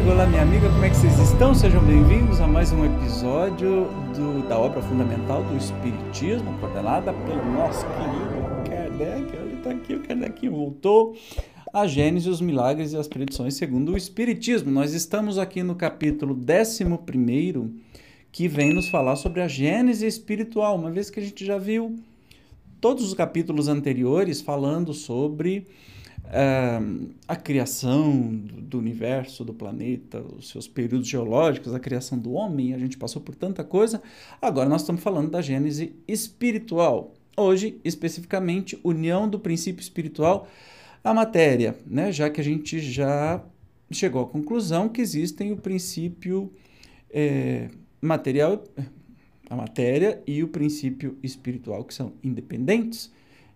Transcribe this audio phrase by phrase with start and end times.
[0.00, 1.54] amigo, olá minha amiga, como é que vocês estão?
[1.54, 3.84] Sejam bem-vindos a mais um episódio
[4.16, 9.36] do, da obra fundamental do Espiritismo, coordenada pelo nosso querido Kardec.
[9.36, 11.14] Olha, tá aqui, o Kardec voltou.
[11.70, 14.70] A Gênesis, os milagres e as predições segundo o Espiritismo.
[14.70, 16.84] Nós estamos aqui no capítulo 11,
[18.32, 21.96] que vem nos falar sobre a Gênese espiritual, uma vez que a gente já viu
[22.80, 25.66] todos os capítulos anteriores falando sobre
[26.24, 32.74] uh, a criação do, universo, do planeta, os seus períodos geológicos, a criação do homem,
[32.74, 34.02] a gente passou por tanta coisa.
[34.40, 37.14] Agora nós estamos falando da gênese espiritual.
[37.36, 40.48] Hoje, especificamente, união do princípio espiritual
[41.02, 42.12] à matéria, né?
[42.12, 43.42] já que a gente já
[43.90, 46.52] chegou à conclusão que existem o princípio
[47.10, 47.68] é,
[48.00, 48.62] material,
[49.48, 53.10] a matéria e o princípio espiritual, que são independentes.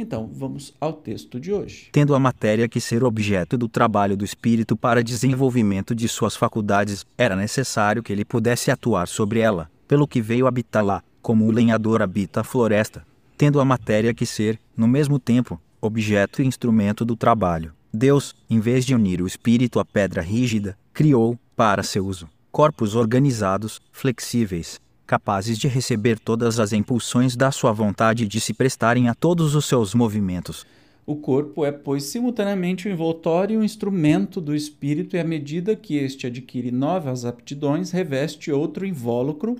[0.00, 1.88] Então, vamos ao texto de hoje.
[1.90, 7.04] Tendo a matéria que ser objeto do trabalho do espírito para desenvolvimento de suas faculdades,
[7.18, 11.50] era necessário que ele pudesse atuar sobre ela, pelo que veio habitar lá, como o
[11.50, 13.04] lenhador habita a floresta.
[13.36, 18.60] Tendo a matéria que ser, no mesmo tempo, objeto e instrumento do trabalho, Deus, em
[18.60, 24.80] vez de unir o espírito à pedra rígida, criou, para seu uso, corpos organizados, flexíveis,
[25.08, 29.54] capazes de receber todas as impulsões da sua vontade e de se prestarem a todos
[29.54, 30.66] os seus movimentos.
[31.06, 35.74] O corpo é, pois, simultaneamente o envoltório e o instrumento do espírito, e à medida
[35.74, 39.56] que este adquire novas aptidões, reveste outro invólucro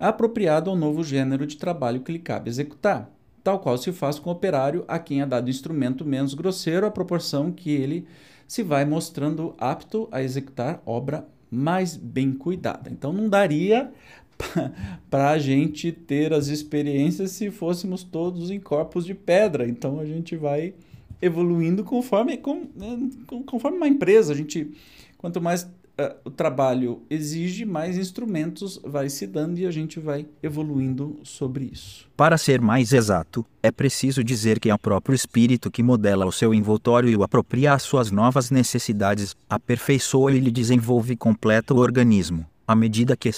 [0.00, 3.08] apropriado ao novo gênero de trabalho que lhe cabe executar,
[3.44, 6.90] tal qual se faz com o operário a quem é dado instrumento menos grosseiro à
[6.90, 8.04] proporção que ele
[8.48, 12.90] se vai mostrando apto a executar obra mais bem cuidada.
[12.90, 13.92] Então não daria
[15.10, 19.66] para a gente ter as experiências se fôssemos todos em corpos de pedra.
[19.68, 20.74] Então a gente vai
[21.20, 22.98] evoluindo conforme, com, né,
[23.46, 24.32] conforme uma empresa.
[24.32, 24.70] A gente,
[25.16, 30.26] quanto mais uh, o trabalho exige, mais instrumentos vai se dando e a gente vai
[30.42, 32.08] evoluindo sobre isso.
[32.16, 36.32] Para ser mais exato, é preciso dizer que é o próprio espírito que modela o
[36.32, 41.78] seu envoltório e o apropria às suas novas necessidades, aperfeiçoa e lhe desenvolve completa o
[41.78, 43.28] organismo, à medida que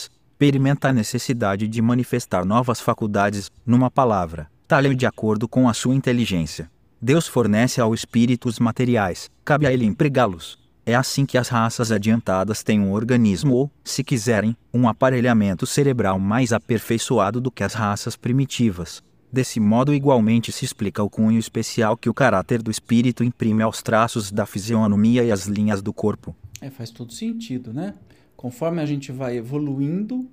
[0.41, 5.75] experimenta a necessidade de manifestar novas faculdades, numa palavra, tal é de acordo com a
[5.75, 6.71] sua inteligência.
[6.99, 10.59] Deus fornece ao espírito os materiais, cabe a ele empregá-los.
[10.87, 16.19] É assim que as raças adiantadas têm um organismo ou, se quiserem, um aparelhamento cerebral
[16.19, 19.03] mais aperfeiçoado do que as raças primitivas.
[19.31, 23.83] Desse modo, igualmente se explica o cunho especial que o caráter do espírito imprime aos
[23.83, 26.35] traços da fisionomia e às linhas do corpo.
[26.63, 27.93] É, faz todo sentido, né?
[28.41, 30.27] Conforme a gente vai evoluindo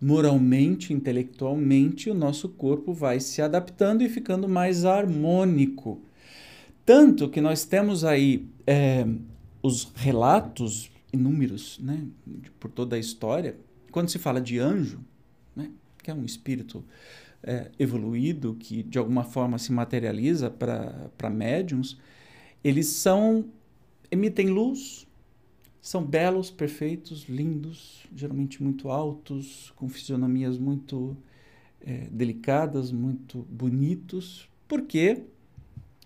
[0.00, 6.00] moralmente, intelectualmente, o nosso corpo vai se adaptando e ficando mais harmônico.
[6.86, 9.06] Tanto que nós temos aí é,
[9.62, 12.06] os relatos inúmeros, né,
[12.58, 13.58] por toda a história,
[13.92, 15.00] quando se fala de anjo,
[15.54, 15.68] né,
[16.02, 16.82] que é um espírito
[17.42, 21.98] é, evoluído que de alguma forma se materializa para médiums,
[22.64, 23.44] eles são
[24.10, 25.06] emitem luz,
[25.84, 31.14] são belos, perfeitos, lindos, geralmente muito altos, com fisionomias muito
[31.82, 35.24] é, delicadas, muito bonitos, porque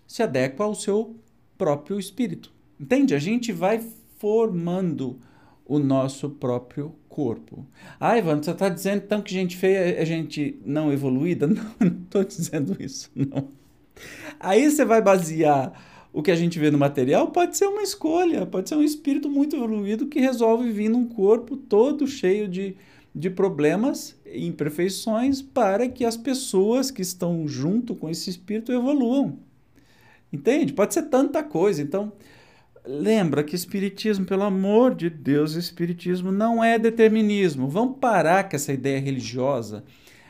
[0.05, 1.15] se adequa ao seu
[1.57, 2.51] próprio espírito.
[2.77, 3.15] Entende?
[3.15, 3.79] A gente vai
[4.17, 5.17] formando
[5.65, 7.65] o nosso próprio corpo.
[7.97, 11.47] Ah, Ivan, você está dizendo então que gente feia é gente não evoluída?
[11.47, 13.47] Não, não estou dizendo isso, não.
[14.41, 15.71] Aí você vai basear
[16.11, 19.29] o que a gente vê no material pode ser uma escolha, pode ser um espírito
[19.29, 22.75] muito evoluído que resolve vir num corpo todo cheio de,
[23.13, 29.37] de problemas e imperfeições para que as pessoas que estão junto com esse espírito evoluam.
[30.31, 30.73] Entende?
[30.73, 31.81] Pode ser tanta coisa.
[31.81, 32.11] Então,
[32.85, 37.67] lembra que espiritismo, pelo amor de Deus, espiritismo não é determinismo.
[37.67, 39.83] Vamos parar com essa ideia religiosa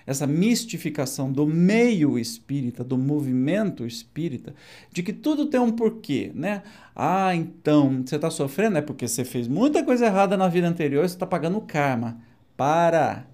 [0.09, 4.55] essa mistificação do meio espírita, do movimento espírita,
[4.91, 6.63] de que tudo tem um porquê, né?
[6.95, 11.07] Ah, então, você está sofrendo é porque você fez muita coisa errada na vida anterior,
[11.07, 12.19] você está pagando karma.
[12.57, 13.27] Para!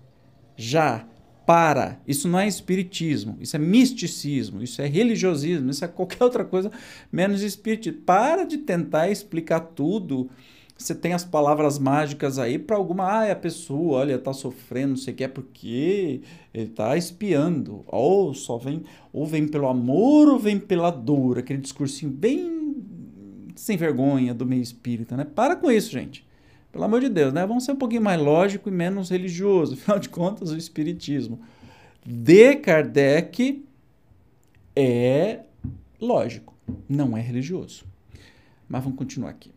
[0.57, 1.07] Já!
[1.45, 1.97] Para!
[2.05, 6.69] Isso não é espiritismo, isso é misticismo, isso é religiosismo, isso é qualquer outra coisa
[7.09, 8.01] menos espiritismo.
[8.01, 10.29] Para de tentar explicar tudo
[10.77, 13.05] você tem as palavras mágicas aí para alguma.
[13.05, 16.21] Ah, a pessoa, olha, tá sofrendo, não sei o que, é porque
[16.53, 17.83] ele tá espiando.
[17.87, 18.83] Ou só vem,
[19.13, 21.39] ou vem pelo amor ou vem pela dor.
[21.39, 22.83] Aquele discursinho bem
[23.55, 25.23] sem vergonha do meio espírita, né?
[25.23, 26.27] Para com isso, gente.
[26.73, 27.45] Pelo amor de Deus, né?
[27.47, 29.75] Vamos ser um pouquinho mais lógico e menos religioso.
[29.79, 31.39] Afinal de contas, o espiritismo
[32.05, 33.65] de Kardec
[34.75, 35.39] é
[36.01, 36.53] lógico,
[36.87, 37.85] não é religioso.
[38.67, 39.54] Mas vamos continuar aqui.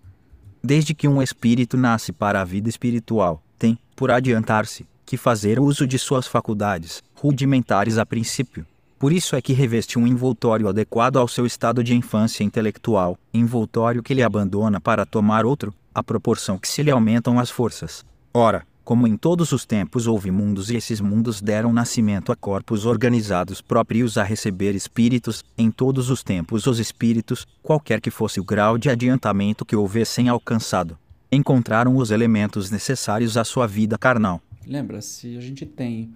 [0.62, 5.86] Desde que um espírito nasce para a vida espiritual, tem, por adiantar-se, que fazer uso
[5.86, 8.66] de suas faculdades, rudimentares a princípio.
[8.98, 14.02] Por isso é que reveste um envoltório adequado ao seu estado de infância intelectual, envoltório
[14.02, 18.04] que lhe abandona para tomar outro, à proporção que se lhe aumentam as forças.
[18.34, 22.86] Ora, como em todos os tempos houve mundos e esses mundos deram nascimento a corpos
[22.86, 28.44] organizados próprios a receber espíritos, em todos os tempos os espíritos, qualquer que fosse o
[28.44, 30.96] grau de adiantamento que houvessem alcançado,
[31.30, 34.40] encontraram os elementos necessários à sua vida carnal.
[34.66, 36.10] Lembra, se a gente tem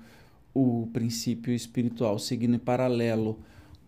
[0.55, 3.39] o princípio espiritual seguindo em paralelo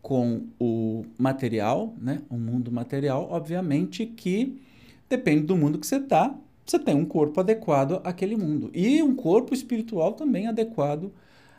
[0.02, 4.60] com o material, né, o mundo material, obviamente que
[5.08, 6.34] depende do mundo que você está,
[6.64, 8.70] você tem um corpo adequado àquele mundo.
[8.72, 11.12] E um corpo espiritual também adequado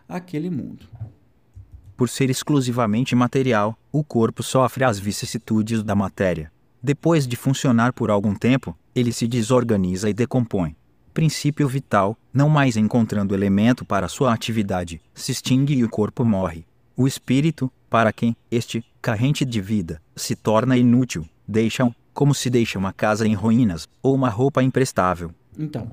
[0.08, 0.86] àquele mundo.
[1.96, 6.52] Por ser exclusivamente material, o corpo sofre as vicissitudes da matéria.
[6.84, 10.76] Depois de funcionar por algum tempo, ele se desorganiza e decompõe.
[11.14, 16.66] Princípio vital, não mais encontrando elemento para sua atividade, se extingue e o corpo morre.
[16.98, 22.80] O espírito, para quem este, carrente de vida, se torna inútil, deixa como se deixa
[22.80, 25.32] uma casa em ruínas ou uma roupa imprestável.
[25.60, 25.92] Então,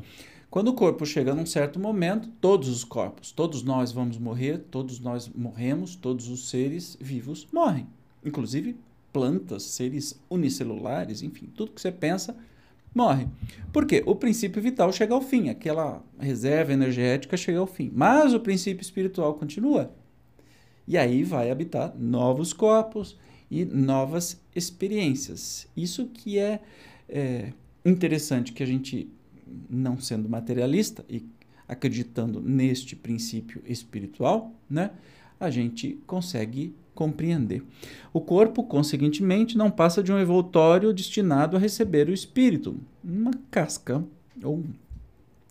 [0.48, 5.00] quando o corpo chega num certo momento, todos os corpos, todos nós vamos morrer, todos
[5.00, 7.88] nós morremos, todos os seres vivos morrem.
[8.24, 8.76] Inclusive
[9.12, 12.36] plantas, seres unicelulares, enfim, tudo que você pensa
[12.94, 13.26] morre.
[13.72, 14.02] Por quê?
[14.06, 17.90] O princípio vital chega ao fim, aquela reserva energética chega ao fim.
[17.92, 19.90] Mas o princípio espiritual continua.
[20.86, 23.16] E aí vai habitar novos corpos
[23.52, 25.68] e novas experiências.
[25.76, 26.62] Isso que é,
[27.06, 27.52] é
[27.84, 29.06] interessante que a gente,
[29.68, 31.22] não sendo materialista e
[31.68, 34.92] acreditando neste princípio espiritual, né,
[35.38, 37.62] a gente consegue compreender.
[38.10, 44.02] O corpo, conseguintemente, não passa de um envoltório destinado a receber o espírito, uma casca
[44.42, 44.64] ou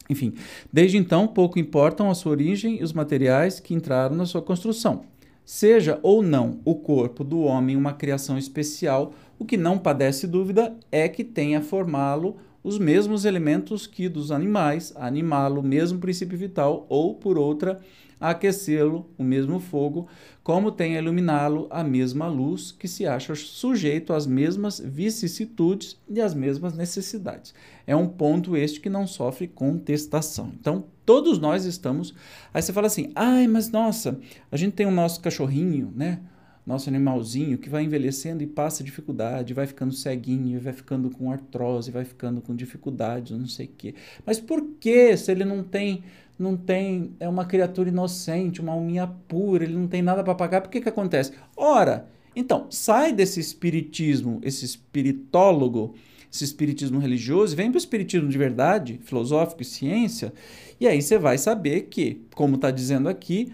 [0.09, 0.33] enfim,
[0.74, 5.06] desde então pouco importam a sua origem e os materiais que entraram na sua construção.
[5.44, 10.76] Seja ou não o corpo do homem uma criação especial, o que não padece dúvida
[10.92, 16.86] é que tenha formá-lo os mesmos elementos que dos animais, animá-lo o mesmo princípio vital,
[16.88, 17.80] ou, por outra,
[18.22, 20.08] aquecê-lo o mesmo fogo,
[20.44, 26.22] como tem a iluminá-lo a mesma luz, que se acha sujeito às mesmas vicissitudes e
[26.22, 27.54] às mesmas necessidades.
[27.88, 30.52] É um ponto este que não sofre contestação.
[30.60, 32.14] Então, todos nós estamos.
[32.54, 34.20] Aí você fala assim: ai, mas nossa,
[34.52, 36.22] a gente tem o nosso cachorrinho, né?
[36.66, 41.92] Nosso animalzinho que vai envelhecendo e passa dificuldade, vai ficando ceguinho, vai ficando com artrose,
[41.92, 43.96] vai ficando com dificuldades, não sei o quê.
[44.25, 46.04] Mas por que se ele não tem
[46.38, 50.62] não tem é uma criatura inocente, uma alminha pura, ele não tem nada para pagar,
[50.62, 51.34] por que que acontece?
[51.56, 55.94] Ora, então, sai desse espiritismo, esse espiritólogo,
[56.31, 60.34] esse espiritismo religioso, vem para o espiritismo de verdade, filosófico e ciência,
[60.80, 63.54] e aí você vai saber que, como está dizendo aqui,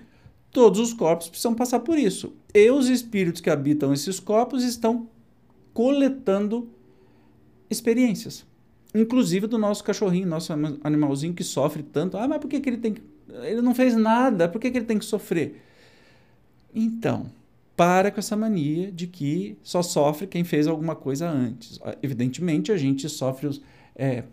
[0.52, 2.34] todos os corpos precisam passar por isso.
[2.58, 5.08] E os espíritos que habitam esses corpos estão
[5.76, 6.68] coletando
[7.70, 8.44] experiências.
[8.96, 10.52] Inclusive do nosso cachorrinho, nosso
[10.84, 12.18] animalzinho que sofre tanto.
[12.18, 13.04] Ah, mas por que, que ele tem que.
[13.44, 15.62] Ele não fez nada, por que, que ele tem que sofrer?
[16.74, 17.28] Então,
[17.76, 21.80] para com essa mania de que só sofre quem fez alguma coisa antes.
[22.02, 23.62] Evidentemente, a gente sofre os.
[23.96, 24.24] É,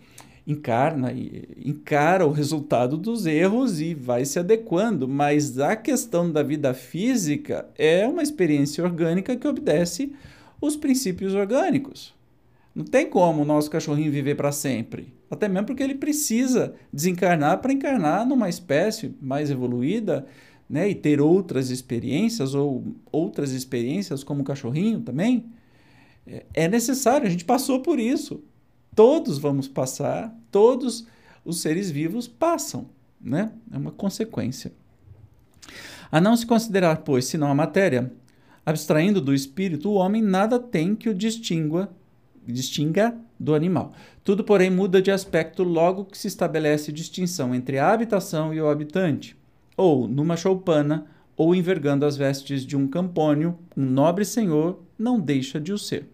[0.46, 6.42] encarna e encara o resultado dos erros e vai se adequando, mas a questão da
[6.42, 10.12] vida física é uma experiência orgânica que obedece
[10.60, 12.14] os princípios orgânicos.
[12.74, 17.60] Não tem como o nosso cachorrinho viver para sempre, até mesmo porque ele precisa desencarnar
[17.60, 20.26] para encarnar numa espécie mais evoluída,
[20.68, 25.44] né, e ter outras experiências ou outras experiências como o cachorrinho também.
[26.26, 28.42] É, é necessário, a gente passou por isso.
[28.94, 31.06] Todos vamos passar, todos
[31.44, 32.86] os seres vivos passam,
[33.20, 33.52] né?
[33.72, 34.72] É uma consequência.
[36.12, 38.12] A não se considerar, pois, senão a matéria,
[38.64, 41.88] abstraindo do espírito, o homem nada tem que o distinga
[43.38, 43.92] do animal.
[44.22, 48.68] Tudo, porém, muda de aspecto logo que se estabelece distinção entre a habitação e o
[48.68, 49.36] habitante.
[49.76, 55.60] Ou, numa choupana, ou envergando as vestes de um campônio, um nobre senhor não deixa
[55.60, 56.08] de o ser.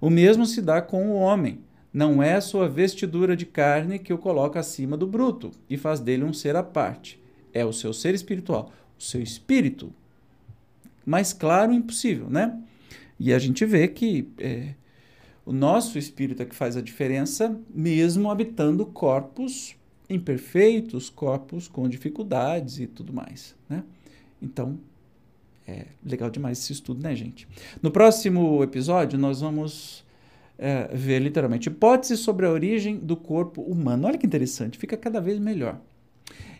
[0.00, 1.58] O mesmo se dá com o homem
[1.92, 6.24] não é sua vestidura de carne que o coloca acima do bruto e faz dele
[6.24, 7.20] um ser à parte.
[7.52, 9.92] É o seu ser espiritual, o seu espírito.
[11.04, 12.58] Mais claro, impossível, né?
[13.18, 14.74] E a gente vê que é,
[15.44, 19.74] o nosso espírito é que faz a diferença, mesmo habitando corpos
[20.08, 23.84] imperfeitos, corpos com dificuldades e tudo mais, né?
[24.42, 24.78] Então,
[25.66, 27.46] é legal demais esse estudo, né, gente?
[27.82, 30.04] No próximo episódio, nós vamos
[30.60, 34.06] é, ver literalmente hipóteses sobre a origem do corpo humano.
[34.06, 35.80] Olha que interessante, fica cada vez melhor.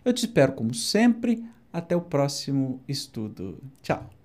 [0.03, 1.45] Eu te espero, como sempre.
[1.73, 3.59] Até o próximo estudo.
[3.83, 4.20] Tchau!